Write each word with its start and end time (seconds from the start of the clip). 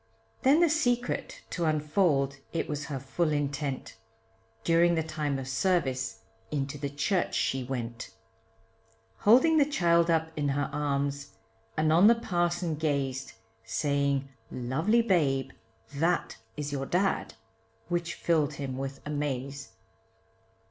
Then 0.41 0.61
the 0.61 0.69
secret 0.71 1.43
to 1.51 1.65
unfold, 1.65 2.37
it 2.53 2.67
was 2.67 2.85
her 2.85 2.99
full 2.99 3.31
intent, 3.31 3.97
During 4.63 4.95
the 4.95 5.03
time 5.03 5.37
of 5.37 5.47
service 5.47 6.23
into 6.49 6.79
the 6.79 6.89
church 6.89 7.35
she 7.35 7.63
went, 7.63 8.09
Holding 9.17 9.59
the 9.59 9.63
child 9.65 10.09
up 10.09 10.31
in 10.35 10.47
her 10.49 10.71
arms, 10.73 11.33
and 11.77 11.93
on 11.93 12.07
the 12.07 12.15
parson 12.15 12.73
gazed, 12.77 13.33
Saying, 13.63 14.27
lovely 14.49 15.03
babe, 15.03 15.51
that 15.93 16.37
is 16.57 16.71
your 16.71 16.87
dad, 16.87 17.35
which 17.87 18.15
filled 18.15 18.53
him 18.55 18.79
with 18.79 19.01
amaze. 19.05 19.73